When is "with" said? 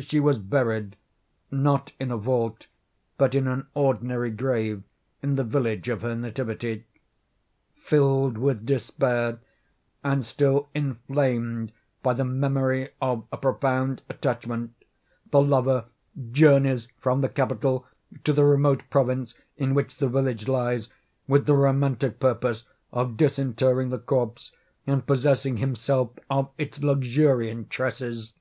8.38-8.64, 21.28-21.44